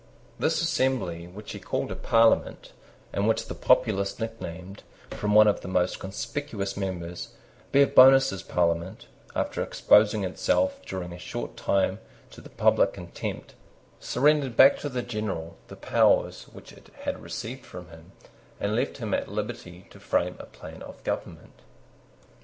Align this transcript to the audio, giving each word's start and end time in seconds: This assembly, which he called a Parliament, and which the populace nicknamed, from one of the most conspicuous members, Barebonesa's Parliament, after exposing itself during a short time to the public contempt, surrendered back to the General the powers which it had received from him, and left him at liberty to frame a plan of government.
This 0.39 0.63
assembly, 0.63 1.27
which 1.27 1.51
he 1.51 1.59
called 1.59 1.91
a 1.91 1.95
Parliament, 1.95 2.71
and 3.13 3.27
which 3.27 3.45
the 3.45 3.53
populace 3.53 4.17
nicknamed, 4.17 4.81
from 5.11 5.35
one 5.35 5.47
of 5.47 5.61
the 5.61 5.67
most 5.67 5.99
conspicuous 5.99 6.75
members, 6.75 7.35
Barebonesa's 7.71 8.41
Parliament, 8.41 9.05
after 9.35 9.61
exposing 9.61 10.23
itself 10.23 10.83
during 10.83 11.13
a 11.13 11.19
short 11.19 11.55
time 11.55 11.99
to 12.31 12.41
the 12.41 12.49
public 12.49 12.93
contempt, 12.93 13.53
surrendered 13.99 14.57
back 14.57 14.79
to 14.79 14.89
the 14.89 15.03
General 15.03 15.55
the 15.67 15.75
powers 15.75 16.45
which 16.45 16.73
it 16.73 16.89
had 17.01 17.21
received 17.21 17.63
from 17.63 17.89
him, 17.89 18.13
and 18.59 18.75
left 18.75 18.97
him 18.97 19.13
at 19.13 19.27
liberty 19.29 19.85
to 19.91 19.99
frame 19.99 20.35
a 20.39 20.47
plan 20.47 20.81
of 20.81 21.03
government. 21.03 21.61